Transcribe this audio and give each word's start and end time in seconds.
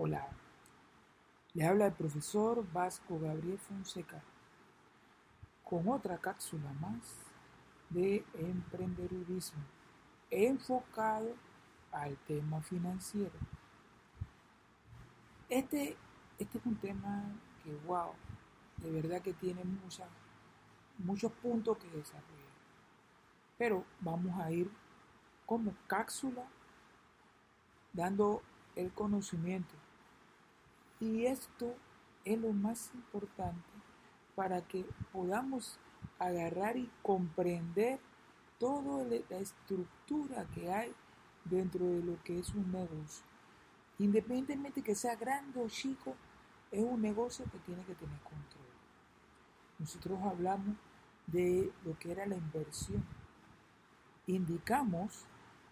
Hola, 0.00 0.28
le 1.54 1.66
habla 1.66 1.86
el 1.86 1.92
profesor 1.92 2.64
Vasco 2.72 3.18
Gabriel 3.18 3.58
Fonseca 3.58 4.22
con 5.64 5.88
otra 5.88 6.18
cápsula 6.18 6.72
más 6.74 7.16
de 7.90 8.24
emprendedurismo 8.34 9.60
enfocado 10.30 11.34
al 11.90 12.16
tema 12.28 12.62
financiero. 12.62 13.32
Este, 15.48 15.96
este 16.38 16.58
es 16.58 16.64
un 16.64 16.76
tema 16.76 17.24
que, 17.64 17.74
wow, 17.84 18.12
de 18.76 18.92
verdad 18.92 19.20
que 19.20 19.32
tiene 19.32 19.64
muchas, 19.64 20.06
muchos 20.98 21.32
puntos 21.32 21.76
que 21.76 21.88
desarrollar. 21.88 22.54
Pero 23.58 23.84
vamos 23.98 24.38
a 24.38 24.48
ir 24.52 24.70
como 25.44 25.74
cápsula 25.88 26.44
dando 27.92 28.42
el 28.76 28.92
conocimiento 28.92 29.74
y 31.00 31.26
esto 31.26 31.74
es 32.24 32.38
lo 32.38 32.52
más 32.52 32.90
importante 32.94 33.68
para 34.34 34.60
que 34.62 34.84
podamos 35.12 35.78
agarrar 36.18 36.76
y 36.76 36.90
comprender 37.02 37.98
toda 38.58 39.04
la 39.04 39.38
estructura 39.38 40.46
que 40.54 40.72
hay 40.72 40.92
dentro 41.44 41.86
de 41.86 42.02
lo 42.02 42.22
que 42.22 42.38
es 42.38 42.54
un 42.54 42.70
negocio. 42.70 43.24
Independientemente 43.98 44.82
que 44.82 44.94
sea 44.94 45.16
grande 45.16 45.60
o 45.60 45.68
chico, 45.68 46.14
es 46.70 46.84
un 46.84 47.00
negocio 47.00 47.44
que 47.50 47.58
tiene 47.60 47.82
que 47.84 47.94
tener 47.94 48.18
control. 48.20 48.66
Nosotros 49.78 50.18
hablamos 50.22 50.76
de 51.26 51.72
lo 51.84 51.98
que 51.98 52.12
era 52.12 52.26
la 52.26 52.36
inversión. 52.36 53.04
Indicamos 54.26 55.24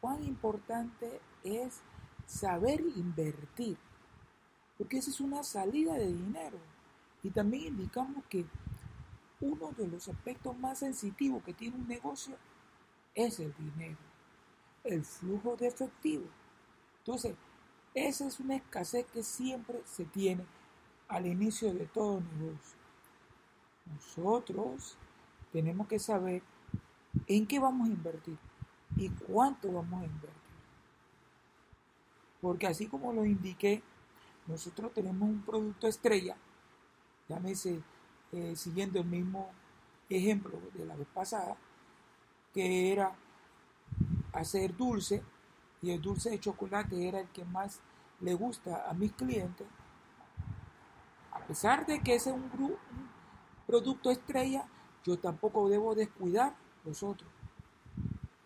cuán 0.00 0.22
importante 0.24 1.20
es 1.44 1.80
saber 2.26 2.80
invertir 2.96 3.76
porque 4.80 4.96
esa 4.96 5.10
es 5.10 5.20
una 5.20 5.42
salida 5.42 5.92
de 5.92 6.06
dinero. 6.06 6.56
Y 7.22 7.28
también 7.28 7.66
indicamos 7.66 8.24
que 8.30 8.46
uno 9.38 9.72
de 9.76 9.86
los 9.86 10.08
aspectos 10.08 10.58
más 10.58 10.78
sensitivos 10.78 11.42
que 11.44 11.52
tiene 11.52 11.76
un 11.76 11.86
negocio 11.86 12.34
es 13.14 13.40
el 13.40 13.54
dinero, 13.58 13.98
el 14.84 15.04
flujo 15.04 15.54
de 15.54 15.66
efectivo. 15.66 16.24
Entonces, 17.00 17.34
esa 17.92 18.26
es 18.26 18.40
una 18.40 18.56
escasez 18.56 19.04
que 19.12 19.22
siempre 19.22 19.82
se 19.84 20.06
tiene 20.06 20.46
al 21.08 21.26
inicio 21.26 21.74
de 21.74 21.84
todo 21.84 22.22
negocio. 22.22 22.78
Nosotros 23.84 24.96
tenemos 25.52 25.88
que 25.88 25.98
saber 25.98 26.42
en 27.26 27.46
qué 27.46 27.58
vamos 27.58 27.86
a 27.86 27.92
invertir 27.92 28.38
y 28.96 29.10
cuánto 29.10 29.70
vamos 29.70 30.00
a 30.00 30.06
invertir. 30.06 30.40
Porque 32.40 32.66
así 32.66 32.86
como 32.86 33.12
lo 33.12 33.26
indiqué 33.26 33.82
nosotros 34.50 34.92
tenemos 34.92 35.28
un 35.28 35.42
producto 35.42 35.86
estrella, 35.86 36.36
llámese 37.28 37.80
eh, 38.32 38.54
siguiendo 38.56 38.98
el 38.98 39.06
mismo 39.06 39.50
ejemplo 40.08 40.58
de 40.74 40.84
la 40.84 40.96
vez 40.96 41.06
pasada, 41.14 41.56
que 42.52 42.92
era 42.92 43.14
hacer 44.32 44.76
dulce, 44.76 45.22
y 45.82 45.90
el 45.92 46.02
dulce 46.02 46.30
de 46.30 46.40
chocolate 46.40 47.08
era 47.08 47.20
el 47.20 47.28
que 47.28 47.44
más 47.44 47.80
le 48.20 48.34
gusta 48.34 48.90
a 48.90 48.92
mis 48.92 49.12
clientes, 49.12 49.66
a 51.32 51.38
pesar 51.46 51.86
de 51.86 52.00
que 52.00 52.16
ese 52.16 52.30
es 52.30 52.36
un, 52.36 52.42
un 52.42 52.76
producto 53.66 54.10
estrella, 54.10 54.66
yo 55.04 55.18
tampoco 55.18 55.68
debo 55.68 55.94
descuidar 55.94 56.54
los 56.84 57.02
otros. 57.02 57.30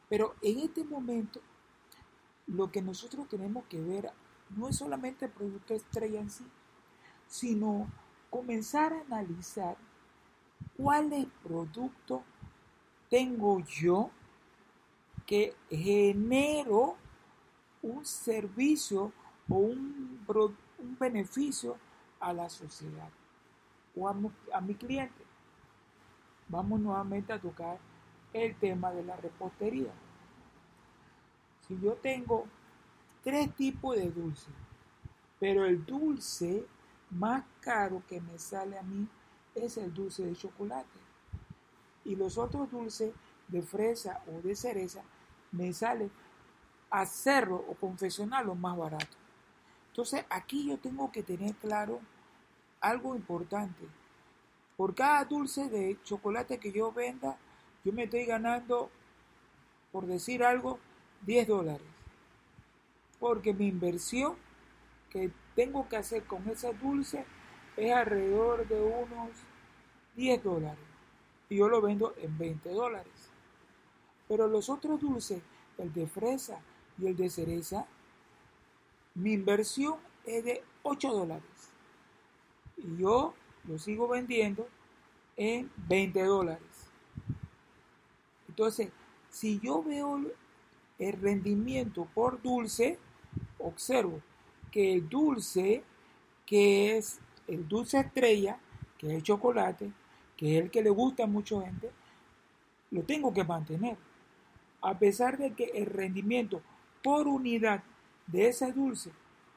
Pero 0.08 0.34
en 0.42 0.60
este 0.60 0.84
momento, 0.84 1.40
lo 2.46 2.70
que 2.70 2.82
nosotros 2.82 3.26
tenemos 3.28 3.64
que 3.64 3.80
ver 3.80 4.12
no 4.50 4.68
es 4.68 4.76
solamente 4.76 5.26
el 5.26 5.30
producto 5.30 5.74
estrella 5.74 6.20
en 6.20 6.30
sí, 6.30 6.44
sino 7.26 7.88
comenzar 8.30 8.92
a 8.92 9.00
analizar 9.00 9.76
cuál 10.76 11.12
producto 11.42 12.22
tengo 13.08 13.60
yo 13.60 14.10
que 15.26 15.54
genero 15.70 16.96
un 17.82 18.04
servicio 18.04 19.12
o 19.48 19.56
un, 19.56 20.26
beneficio 20.98 21.76
a 22.20 22.32
la 22.32 22.48
sociedad 22.48 23.08
o 23.96 24.08
a 24.08 24.14
a 24.52 24.60
mi 24.60 24.74
cliente. 24.74 25.24
Vamos 26.48 26.80
nuevamente 26.80 27.32
a 27.32 27.40
tocar 27.40 27.78
el 28.32 28.54
tema 28.56 28.92
de 28.92 29.02
la 29.04 29.16
repostería. 29.16 29.92
Si 31.66 31.78
yo 31.80 31.94
tengo 31.94 32.46
tres 33.24 33.54
tipos 33.56 33.96
de 33.96 34.10
dulce, 34.10 34.50
pero 35.40 35.64
el 35.64 35.84
dulce 35.84 36.66
más 37.10 37.42
caro 37.60 38.02
que 38.06 38.20
me 38.20 38.38
sale 38.38 38.78
a 38.78 38.82
mí 38.82 39.08
es 39.54 39.78
el 39.78 39.92
dulce 39.92 40.24
de 40.24 40.36
chocolate. 40.36 40.98
Y 42.04 42.16
los 42.16 42.36
otros 42.36 42.70
dulces 42.70 43.14
de 43.48 43.62
fresa 43.62 44.22
o 44.28 44.42
de 44.42 44.54
cereza 44.54 45.02
me 45.52 45.72
salen 45.72 46.10
a 46.90 47.06
cerro 47.06 47.56
o 47.56 47.74
confesional 47.74 48.46
lo 48.46 48.54
más 48.54 48.76
barato. 48.76 49.16
Entonces 49.88 50.24
aquí 50.28 50.68
yo 50.68 50.78
tengo 50.78 51.10
que 51.10 51.22
tener 51.22 51.54
claro 51.54 52.00
algo 52.80 53.16
importante. 53.16 53.86
Por 54.76 54.94
cada 54.94 55.24
dulce 55.24 55.70
de 55.70 55.98
chocolate 56.04 56.58
que 56.58 56.72
yo 56.72 56.92
venda, 56.92 57.38
yo 57.84 57.92
me 57.92 58.04
estoy 58.04 58.26
ganando, 58.26 58.90
por 59.92 60.06
decir 60.06 60.44
algo, 60.44 60.78
10 61.22 61.48
dólares 61.48 61.93
porque 63.24 63.54
mi 63.54 63.68
inversión 63.68 64.34
que 65.08 65.30
tengo 65.56 65.88
que 65.88 65.96
hacer 65.96 66.24
con 66.24 66.46
ese 66.46 66.74
dulce 66.74 67.24
es 67.74 67.90
alrededor 67.90 68.68
de 68.68 68.78
unos 68.78 69.30
10 70.14 70.44
dólares 70.44 70.84
y 71.48 71.56
yo 71.56 71.70
lo 71.70 71.80
vendo 71.80 72.12
en 72.18 72.36
20 72.36 72.68
dólares. 72.68 73.30
Pero 74.28 74.46
los 74.46 74.68
otros 74.68 75.00
dulces, 75.00 75.40
el 75.78 75.90
de 75.94 76.06
fresa 76.06 76.60
y 76.98 77.06
el 77.06 77.16
de 77.16 77.30
cereza, 77.30 77.86
mi 79.14 79.32
inversión 79.32 79.94
es 80.26 80.44
de 80.44 80.62
8 80.82 81.10
dólares 81.10 81.70
y 82.76 82.98
yo 82.98 83.32
lo 83.66 83.78
sigo 83.78 84.06
vendiendo 84.06 84.68
en 85.38 85.70
20 85.88 86.22
dólares. 86.24 86.90
Entonces, 88.48 88.90
si 89.30 89.60
yo 89.60 89.82
veo 89.82 90.20
el 90.98 91.12
rendimiento 91.14 92.06
por 92.14 92.42
dulce, 92.42 92.98
observo 93.64 94.20
que 94.70 94.92
el 94.92 95.08
dulce, 95.08 95.82
que 96.46 96.96
es 96.96 97.20
el 97.48 97.66
dulce 97.68 97.98
estrella, 97.98 98.58
que 98.98 99.08
es 99.08 99.12
el 99.14 99.22
chocolate, 99.22 99.90
que 100.36 100.58
es 100.58 100.64
el 100.64 100.70
que 100.70 100.82
le 100.82 100.90
gusta 100.90 101.24
a 101.24 101.26
mucha 101.26 101.60
gente, 101.62 101.90
lo 102.90 103.02
tengo 103.02 103.32
que 103.32 103.44
mantener. 103.44 103.96
A 104.82 104.98
pesar 104.98 105.38
de 105.38 105.52
que 105.52 105.64
el 105.74 105.86
rendimiento 105.86 106.60
por 107.02 107.26
unidad 107.26 107.82
de 108.26 108.48
ese 108.48 108.72
dulce 108.72 109.10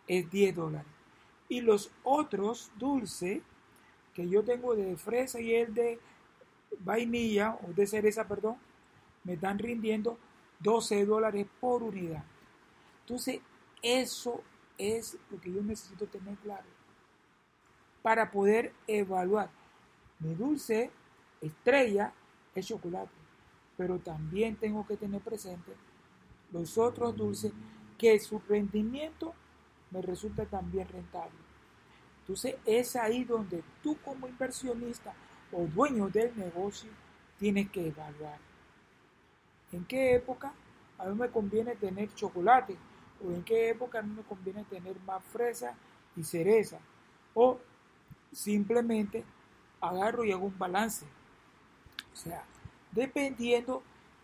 es 0.07 0.29
10 0.29 0.55
dólares. 0.55 0.91
Y 1.49 1.61
los 1.61 1.91
otros 2.03 2.71
dulces 2.77 3.41
que 4.13 4.27
yo 4.27 4.43
tengo 4.43 4.75
de 4.75 4.97
fresa 4.97 5.39
y 5.39 5.53
el 5.53 5.73
de 5.73 5.99
vainilla 6.79 7.57
o 7.67 7.73
de 7.73 7.87
cereza, 7.87 8.27
perdón, 8.27 8.57
me 9.23 9.33
están 9.33 9.59
rindiendo 9.59 10.17
12 10.59 11.05
dólares 11.05 11.45
por 11.59 11.83
unidad. 11.83 12.23
Entonces, 13.01 13.39
eso 13.87 14.43
es 14.77 15.17
lo 15.31 15.39
que 15.39 15.53
yo 15.53 15.61
necesito 15.61 16.07
tener 16.07 16.35
claro 16.39 16.65
para 18.01 18.29
poder 18.29 18.73
evaluar. 18.85 19.49
Mi 20.19 20.35
dulce 20.35 20.91
estrella 21.41 22.11
es 22.53 22.67
chocolate, 22.67 23.15
pero 23.77 23.97
también 23.99 24.57
tengo 24.57 24.85
que 24.85 24.97
tener 24.97 25.21
presente 25.21 25.71
los 26.51 26.77
otros 26.77 27.15
dulces 27.15 27.53
que 27.97 28.19
su 28.19 28.39
rendimiento 28.39 29.33
me 29.91 30.01
resulta 30.01 30.45
también 30.45 30.87
rentable. 30.89 31.39
Entonces 32.21 32.55
es 32.65 32.95
ahí 32.97 33.23
donde 33.23 33.63
tú 33.81 33.97
como 34.03 34.27
inversionista 34.27 35.13
o 35.53 35.65
dueño 35.65 36.09
del 36.09 36.37
negocio 36.37 36.91
tienes 37.39 37.69
que 37.69 37.87
evaluar. 37.87 38.37
¿En 39.71 39.85
qué 39.85 40.15
época 40.15 40.53
a 40.97 41.05
mí 41.05 41.15
me 41.15 41.29
conviene 41.29 41.75
tener 41.75 42.13
chocolate? 42.15 42.75
¿O 43.25 43.31
en 43.31 43.43
qué 43.43 43.69
época 43.69 44.01
mí 44.01 44.13
me 44.15 44.23
conviene 44.23 44.63
tener 44.65 44.99
más 45.01 45.23
fresa 45.23 45.75
y 46.15 46.23
cereza? 46.23 46.79
O 47.33 47.59
simplemente 48.31 49.23
agarro 49.81 50.23
y 50.23 50.31
hago 50.31 50.45
un 50.45 50.57
balance. 50.57 51.05
O 52.13 52.15
sea, 52.15 52.43
dependiendo 52.91 53.83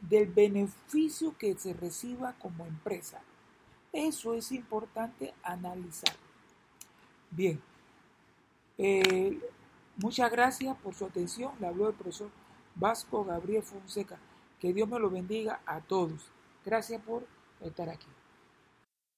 del 0.10 0.28
beneficio 0.28 1.36
que 1.38 1.56
se 1.56 1.74
reciba 1.74 2.34
como 2.34 2.66
empresa. 2.66 3.22
Eso 3.92 4.34
es 4.34 4.51
importante 4.51 5.34
analizar. 5.44 6.16
Bien, 7.31 7.62
eh, 8.78 9.40
muchas 9.98 10.31
gracias 10.31 10.75
por 10.78 10.94
su 10.94 11.06
atención. 11.06 11.51
Le 11.60 11.68
habló 11.68 11.90
el 11.90 11.95
profesor 11.95 12.30
Vasco 12.75 13.24
Gabriel 13.24 13.63
Fonseca. 13.63 14.18
Que 14.60 14.74
Dios 14.74 14.90
me 14.90 15.00
lo 15.00 15.10
bendiga 15.10 15.62
a 15.66 15.80
todos. 15.80 16.31
Gracias 16.66 17.01
por 17.01 17.25
estar 17.62 17.90
aquí. 17.90 18.07